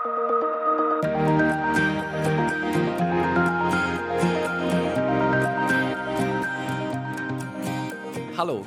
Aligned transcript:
Hallo, 0.00 0.14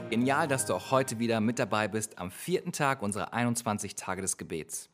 genial, 0.09 0.49
dass 0.49 0.65
du 0.65 0.73
auch 0.73 0.91
heute 0.91 1.20
wieder 1.20 1.39
mit 1.39 1.57
dabei 1.57 1.88
bist 1.88 2.20
am 2.20 2.31
vierten 2.31 2.73
Tag 2.73 3.02
unserer 3.02 3.31
21 3.31 3.96
Tage 3.96 4.21
des 4.21 4.36
Gebets. 4.36 4.89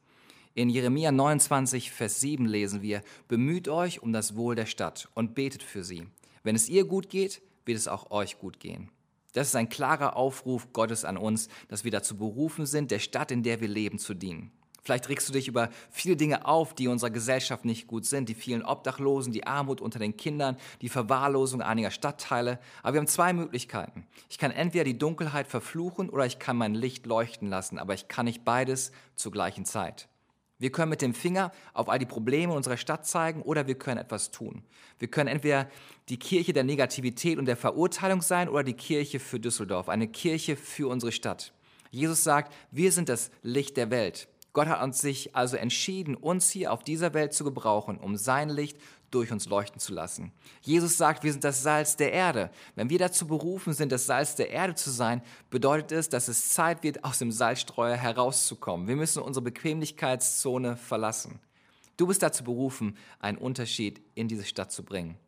In 0.53 0.69
Jeremia 0.69 1.11
29, 1.11 1.89
Vers 1.91 2.21
7 2.21 2.45
lesen 2.45 2.83
wir, 2.83 3.01
Bemüht 3.27 3.67
euch 3.67 4.03
um 4.03 4.13
das 4.13 4.35
Wohl 4.35 4.53
der 4.53 4.67
Stadt 4.67 5.09
und 5.15 5.33
betet 5.33 5.63
für 5.63 5.83
sie. 5.83 6.05
Wenn 6.43 6.55
es 6.55 6.69
ihr 6.69 6.85
gut 6.85 7.09
geht, 7.09 7.41
wird 7.65 7.79
es 7.79 7.87
auch 7.87 8.11
euch 8.11 8.37
gut 8.37 8.59
gehen. 8.59 8.91
Das 9.33 9.47
ist 9.47 9.55
ein 9.55 9.69
klarer 9.69 10.15
Aufruf 10.15 10.71
Gottes 10.71 11.03
an 11.03 11.17
uns, 11.17 11.49
dass 11.67 11.83
wir 11.83 11.91
dazu 11.91 12.15
berufen 12.15 12.67
sind, 12.67 12.91
der 12.91 12.99
Stadt, 12.99 13.31
in 13.31 13.41
der 13.41 13.59
wir 13.59 13.67
leben, 13.67 13.97
zu 13.97 14.13
dienen. 14.13 14.51
Vielleicht 14.87 15.09
regst 15.09 15.27
du 15.27 15.33
dich 15.33 15.49
über 15.49 15.69
viele 15.91 16.15
Dinge 16.15 16.45
auf, 16.45 16.73
die 16.73 16.87
unserer 16.87 17.09
Gesellschaft 17.09 17.65
nicht 17.65 17.87
gut 17.87 18.05
sind. 18.05 18.29
Die 18.29 18.33
vielen 18.33 18.63
Obdachlosen, 18.63 19.33
die 19.33 19.45
Armut 19.45 19.81
unter 19.81 19.99
den 19.99 20.15
Kindern, 20.15 20.55
die 20.79 20.87
Verwahrlosung 20.87 21.61
einiger 21.61 21.91
Stadtteile. 21.91 22.57
Aber 22.83 22.93
wir 22.93 23.01
haben 23.01 23.07
zwei 23.07 23.33
Möglichkeiten. 23.33 24.07
Ich 24.29 24.37
kann 24.37 24.49
entweder 24.49 24.85
die 24.85 24.97
Dunkelheit 24.97 25.47
verfluchen 25.47 26.09
oder 26.09 26.25
ich 26.25 26.39
kann 26.39 26.55
mein 26.55 26.73
Licht 26.73 27.05
leuchten 27.05 27.49
lassen. 27.49 27.79
Aber 27.79 27.95
ich 27.95 28.07
kann 28.07 28.27
nicht 28.27 28.45
beides 28.45 28.93
zur 29.17 29.33
gleichen 29.33 29.65
Zeit. 29.65 30.07
Wir 30.57 30.71
können 30.71 30.89
mit 30.89 31.01
dem 31.01 31.13
Finger 31.13 31.51
auf 31.73 31.89
all 31.89 31.99
die 31.99 32.05
Probleme 32.05 32.53
unserer 32.53 32.77
Stadt 32.77 33.05
zeigen 33.05 33.41
oder 33.41 33.67
wir 33.67 33.75
können 33.75 33.99
etwas 33.99 34.31
tun. 34.31 34.63
Wir 34.99 35.09
können 35.09 35.27
entweder 35.27 35.69
die 36.07 36.17
Kirche 36.17 36.53
der 36.53 36.63
Negativität 36.63 37.39
und 37.39 37.45
der 37.45 37.57
Verurteilung 37.57 38.21
sein 38.21 38.47
oder 38.47 38.63
die 38.63 38.71
Kirche 38.71 39.19
für 39.19 39.41
Düsseldorf, 39.41 39.89
eine 39.89 40.07
Kirche 40.07 40.55
für 40.55 40.87
unsere 40.87 41.11
Stadt. 41.11 41.51
Jesus 41.91 42.23
sagt, 42.23 42.53
wir 42.71 42.93
sind 42.93 43.09
das 43.09 43.31
Licht 43.43 43.75
der 43.75 43.91
Welt. 43.91 44.29
Gott 44.57 44.69
hat 44.69 44.81
uns 44.81 45.01
sich 45.01 45.35
also 45.35 45.55
entschieden, 45.55 46.15
uns 46.15 46.49
hier 46.49 46.73
auf 46.73 46.81
dieser 46.81 47.13
Welt 47.13 47.31
zu 47.31 47.43
gebrauchen, 47.43 47.99
um 47.99 48.17
sein 48.17 48.49
Licht 48.49 48.79
durch 49.11 49.31
uns 49.31 49.45
leuchten 49.45 49.79
zu 49.79 49.93
lassen. 49.93 50.31
Jesus 50.63 50.97
sagt, 50.97 51.23
wir 51.23 51.31
sind 51.31 51.43
das 51.43 51.61
Salz 51.61 51.95
der 51.95 52.11
Erde. 52.11 52.49
Wenn 52.73 52.89
wir 52.89 52.97
dazu 52.97 53.27
berufen 53.27 53.73
sind, 53.73 53.91
das 53.91 54.07
Salz 54.07 54.33
der 54.33 54.49
Erde 54.49 54.73
zu 54.73 54.89
sein, 54.89 55.21
bedeutet 55.51 55.91
es, 55.91 56.09
dass 56.09 56.27
es 56.27 56.49
Zeit 56.49 56.81
wird, 56.81 57.03
aus 57.03 57.19
dem 57.19 57.31
Salzstreuer 57.31 57.97
herauszukommen. 57.97 58.87
Wir 58.87 58.95
müssen 58.95 59.21
unsere 59.21 59.43
Bequemlichkeitszone 59.43 60.75
verlassen. 60.75 61.39
Du 61.95 62.07
bist 62.07 62.23
dazu 62.23 62.43
berufen, 62.43 62.97
einen 63.19 63.37
Unterschied 63.37 64.01
in 64.15 64.27
diese 64.27 64.45
Stadt 64.45 64.71
zu 64.71 64.81
bringen. 64.81 65.19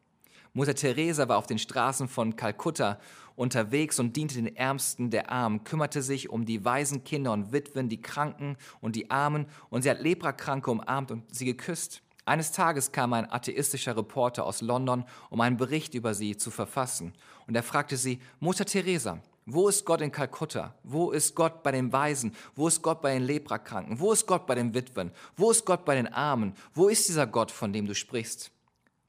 Mutter 0.54 0.74
Teresa 0.74 1.28
war 1.28 1.38
auf 1.38 1.48
den 1.48 1.60
Straßen 1.60 2.08
von 2.08 2.36
Kalkutta 2.36 3.00
unterwegs 3.36 4.00
und 4.00 4.16
diente 4.16 4.36
den 4.36 4.56
Ärmsten 4.56 5.12
der 5.12 5.32
Armen, 5.32 5.64
kümmerte 5.64 6.02
sich 6.02 6.30
um 6.30 6.46
die 6.46 6.66
waisen 6.66 7.04
Kinder 7.04 7.32
und 7.32 7.52
Witwen, 7.52 7.88
die 7.88 8.02
Kranken 8.02 8.58
und 8.82 8.96
die 8.96 9.12
Armen 9.12 9.46
und 9.70 9.84
sie 9.84 9.90
hat 9.90 10.02
Leprakranke 10.02 10.72
umarmt 10.72 11.12
und 11.12 11.24
sie 11.34 11.46
geküsst. 11.46 12.02
Eines 12.26 12.52
Tages 12.52 12.92
kam 12.92 13.14
ein 13.14 13.32
atheistischer 13.32 13.96
Reporter 13.96 14.46
aus 14.46 14.62
London, 14.62 15.06
um 15.30 15.42
einen 15.42 15.58
Bericht 15.58 15.94
über 15.94 16.14
sie 16.14 16.36
zu 16.36 16.52
verfassen. 16.52 17.14
Und 17.48 17.56
er 17.56 17.64
fragte 17.64 17.98
sie, 17.98 18.20
Mutter 18.40 18.66
Teresa, 18.66 19.20
wo 19.46 19.68
ist 19.68 19.84
Gott 19.86 20.02
in 20.02 20.12
Kalkutta? 20.12 20.76
Wo 20.84 21.10
ist 21.12 21.34
Gott 21.34 21.64
bei 21.64 21.72
den 21.72 21.92
Weisen? 21.92 22.36
Wo 22.56 22.68
ist 22.68 22.84
Gott 22.84 23.02
bei 23.02 23.14
den 23.14 23.24
Leprakranken? 23.24 24.00
Wo 24.00 24.12
ist 24.12 24.28
Gott 24.28 24.46
bei 24.46 24.54
den 24.54 24.76
Witwen? 24.76 25.12
Wo 25.38 25.50
ist 25.50 25.66
Gott 25.66 25.86
bei 25.86 25.96
den 25.96 26.08
Armen? 26.08 26.54
Wo 26.74 26.88
ist 26.88 27.08
dieser 27.08 27.26
Gott, 27.26 27.50
von 27.50 27.74
dem 27.74 27.88
du 27.88 27.96
sprichst? 27.96 28.52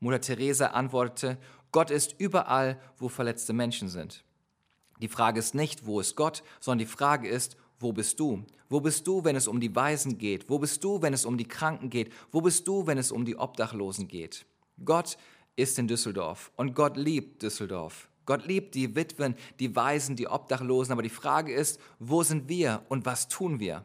Mutter 0.00 0.20
Teresa 0.20 0.68
antwortete, 0.68 1.38
Gott 1.72 1.90
ist 1.90 2.14
überall, 2.18 2.80
wo 2.98 3.08
verletzte 3.08 3.52
Menschen 3.52 3.88
sind. 3.88 4.24
Die 5.00 5.08
Frage 5.08 5.38
ist 5.38 5.54
nicht, 5.54 5.86
wo 5.86 6.00
ist 6.00 6.16
Gott, 6.16 6.42
sondern 6.58 6.86
die 6.86 6.92
Frage 6.92 7.28
ist, 7.28 7.56
wo 7.78 7.92
bist 7.92 8.18
du? 8.18 8.44
Wo 8.68 8.80
bist 8.80 9.06
du, 9.06 9.24
wenn 9.24 9.36
es 9.36 9.48
um 9.48 9.60
die 9.60 9.74
Weisen 9.74 10.18
geht? 10.18 10.48
Wo 10.48 10.58
bist 10.58 10.84
du, 10.84 11.02
wenn 11.02 11.12
es 11.12 11.24
um 11.24 11.38
die 11.38 11.48
Kranken 11.48 11.90
geht? 11.90 12.12
Wo 12.30 12.40
bist 12.40 12.66
du, 12.66 12.86
wenn 12.86 12.98
es 12.98 13.12
um 13.12 13.24
die 13.24 13.36
Obdachlosen 13.36 14.08
geht? 14.08 14.46
Gott 14.84 15.16
ist 15.56 15.78
in 15.78 15.88
Düsseldorf 15.88 16.50
und 16.56 16.74
Gott 16.74 16.96
liebt 16.96 17.42
Düsseldorf. 17.42 18.08
Gott 18.26 18.46
liebt 18.46 18.74
die 18.74 18.94
Witwen, 18.94 19.34
die 19.58 19.74
Weisen, 19.74 20.16
die 20.16 20.28
Obdachlosen, 20.28 20.92
aber 20.92 21.02
die 21.02 21.08
Frage 21.08 21.52
ist, 21.52 21.80
wo 21.98 22.22
sind 22.22 22.48
wir 22.48 22.82
und 22.88 23.04
was 23.04 23.28
tun 23.28 23.60
wir? 23.60 23.84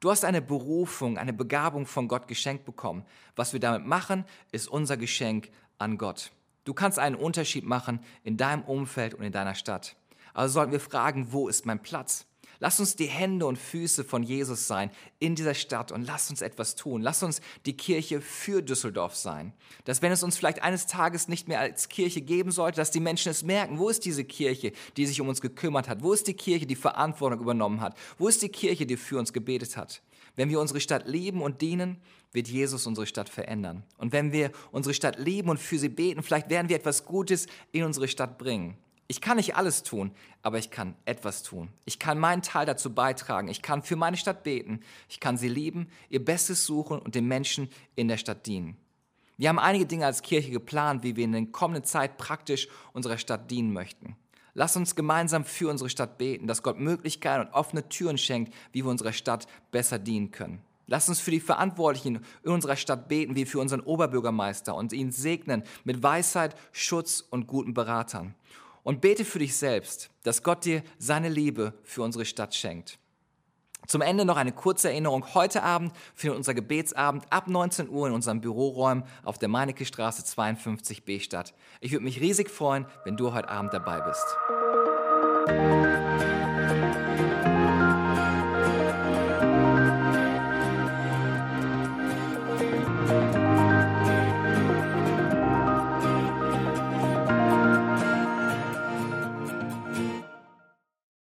Du 0.00 0.10
hast 0.10 0.24
eine 0.24 0.42
Berufung, 0.42 1.16
eine 1.16 1.32
Begabung 1.32 1.86
von 1.86 2.06
Gott 2.08 2.28
geschenkt 2.28 2.64
bekommen. 2.64 3.04
Was 3.34 3.52
wir 3.52 3.60
damit 3.60 3.86
machen, 3.86 4.24
ist 4.52 4.68
unser 4.68 4.96
Geschenk 4.96 5.50
an 5.78 5.96
Gott. 5.96 6.32
Du 6.64 6.74
kannst 6.74 6.98
einen 6.98 7.16
Unterschied 7.16 7.64
machen 7.64 8.00
in 8.22 8.36
deinem 8.36 8.62
Umfeld 8.62 9.14
und 9.14 9.24
in 9.24 9.32
deiner 9.32 9.54
Stadt. 9.54 9.96
Also 10.34 10.54
sollten 10.54 10.72
wir 10.72 10.80
fragen, 10.80 11.32
wo 11.32 11.48
ist 11.48 11.64
mein 11.64 11.80
Platz? 11.80 12.26
Lass 12.58 12.80
uns 12.80 12.96
die 12.96 13.06
Hände 13.06 13.46
und 13.46 13.58
Füße 13.58 14.04
von 14.04 14.22
Jesus 14.22 14.66
sein 14.66 14.90
in 15.18 15.34
dieser 15.34 15.54
Stadt 15.54 15.92
und 15.92 16.06
lass 16.06 16.30
uns 16.30 16.40
etwas 16.40 16.74
tun. 16.74 17.02
Lass 17.02 17.22
uns 17.22 17.40
die 17.66 17.76
Kirche 17.76 18.20
für 18.20 18.62
Düsseldorf 18.62 19.14
sein. 19.14 19.52
Dass 19.84 20.02
wenn 20.02 20.12
es 20.12 20.22
uns 20.22 20.36
vielleicht 20.36 20.62
eines 20.62 20.86
Tages 20.86 21.28
nicht 21.28 21.48
mehr 21.48 21.60
als 21.60 21.88
Kirche 21.88 22.20
geben 22.20 22.50
sollte, 22.50 22.76
dass 22.76 22.90
die 22.90 23.00
Menschen 23.00 23.30
es 23.30 23.42
merken, 23.42 23.78
wo 23.78 23.88
ist 23.88 24.04
diese 24.04 24.24
Kirche, 24.24 24.72
die 24.96 25.06
sich 25.06 25.20
um 25.20 25.28
uns 25.28 25.40
gekümmert 25.40 25.88
hat? 25.88 26.02
Wo 26.02 26.12
ist 26.12 26.26
die 26.26 26.34
Kirche, 26.34 26.66
die 26.66 26.76
Verantwortung 26.76 27.40
übernommen 27.40 27.80
hat? 27.80 27.96
Wo 28.18 28.28
ist 28.28 28.42
die 28.42 28.48
Kirche, 28.48 28.86
die 28.86 28.96
für 28.96 29.18
uns 29.18 29.32
gebetet 29.32 29.76
hat? 29.76 30.02
Wenn 30.36 30.50
wir 30.50 30.60
unsere 30.60 30.80
Stadt 30.80 31.06
lieben 31.06 31.42
und 31.42 31.62
dienen, 31.62 31.98
wird 32.32 32.48
Jesus 32.48 32.86
unsere 32.86 33.06
Stadt 33.06 33.28
verändern. 33.30 33.82
Und 33.96 34.12
wenn 34.12 34.30
wir 34.30 34.52
unsere 34.70 34.94
Stadt 34.94 35.18
lieben 35.18 35.48
und 35.48 35.58
für 35.58 35.78
sie 35.78 35.88
beten, 35.88 36.22
vielleicht 36.22 36.50
werden 36.50 36.68
wir 36.68 36.76
etwas 36.76 37.06
Gutes 37.06 37.46
in 37.72 37.84
unsere 37.84 38.08
Stadt 38.08 38.36
bringen. 38.36 38.76
Ich 39.08 39.20
kann 39.20 39.36
nicht 39.36 39.54
alles 39.54 39.82
tun, 39.82 40.10
aber 40.42 40.58
ich 40.58 40.70
kann 40.70 40.96
etwas 41.04 41.42
tun. 41.42 41.68
Ich 41.84 41.98
kann 41.98 42.18
meinen 42.18 42.42
Teil 42.42 42.66
dazu 42.66 42.92
beitragen. 42.92 43.48
Ich 43.48 43.62
kann 43.62 43.82
für 43.82 43.96
meine 43.96 44.16
Stadt 44.16 44.42
beten. 44.42 44.80
Ich 45.08 45.20
kann 45.20 45.36
sie 45.36 45.48
lieben, 45.48 45.88
ihr 46.08 46.24
Bestes 46.24 46.66
suchen 46.66 46.98
und 46.98 47.14
den 47.14 47.26
Menschen 47.26 47.68
in 47.94 48.08
der 48.08 48.16
Stadt 48.16 48.46
dienen. 48.46 48.76
Wir 49.38 49.48
haben 49.50 49.58
einige 49.58 49.86
Dinge 49.86 50.06
als 50.06 50.22
Kirche 50.22 50.50
geplant, 50.50 51.02
wie 51.02 51.14
wir 51.14 51.24
in 51.24 51.32
der 51.32 51.46
kommenden 51.46 51.84
Zeit 51.84 52.16
praktisch 52.16 52.68
unserer 52.94 53.18
Stadt 53.18 53.50
dienen 53.50 53.72
möchten. 53.72 54.16
Lass 54.54 54.76
uns 54.76 54.96
gemeinsam 54.96 55.44
für 55.44 55.68
unsere 55.68 55.90
Stadt 55.90 56.16
beten, 56.16 56.46
dass 56.46 56.62
Gott 56.62 56.80
Möglichkeiten 56.80 57.46
und 57.46 57.52
offene 57.52 57.88
Türen 57.90 58.16
schenkt, 58.16 58.54
wie 58.72 58.82
wir 58.82 58.90
unserer 58.90 59.12
Stadt 59.12 59.46
besser 59.70 59.98
dienen 59.98 60.30
können. 60.30 60.62
Lass 60.86 61.08
uns 61.08 61.20
für 61.20 61.32
die 61.32 61.40
Verantwortlichen 61.40 62.24
in 62.42 62.50
unserer 62.50 62.76
Stadt 62.76 63.08
beten, 63.08 63.36
wie 63.36 63.44
für 63.44 63.58
unseren 63.58 63.80
Oberbürgermeister 63.80 64.74
und 64.74 64.92
ihn 64.92 65.12
segnen 65.12 65.64
mit 65.84 66.02
Weisheit, 66.02 66.56
Schutz 66.72 67.20
und 67.20 67.46
guten 67.46 67.74
Beratern. 67.74 68.34
Und 68.86 69.00
bete 69.00 69.24
für 69.24 69.40
dich 69.40 69.56
selbst, 69.56 70.10
dass 70.22 70.44
Gott 70.44 70.64
dir 70.64 70.84
seine 70.96 71.28
Liebe 71.28 71.74
für 71.82 72.02
unsere 72.02 72.24
Stadt 72.24 72.54
schenkt. 72.54 73.00
Zum 73.88 74.00
Ende 74.00 74.24
noch 74.24 74.36
eine 74.36 74.52
kurze 74.52 74.90
Erinnerung. 74.90 75.34
Heute 75.34 75.64
Abend 75.64 75.92
findet 76.14 76.36
unser 76.36 76.54
Gebetsabend 76.54 77.24
ab 77.30 77.48
19 77.48 77.88
Uhr 77.88 78.06
in 78.06 78.14
unseren 78.14 78.40
Büroräumen 78.40 79.02
auf 79.24 79.38
der 79.38 79.48
Meinecke 79.48 79.86
Straße 79.86 80.22
52b 80.22 81.20
statt. 81.20 81.52
Ich 81.80 81.90
würde 81.90 82.04
mich 82.04 82.20
riesig 82.20 82.48
freuen, 82.48 82.86
wenn 83.02 83.16
du 83.16 83.34
heute 83.34 83.48
Abend 83.48 83.74
dabei 83.74 84.02
bist. 84.02 86.05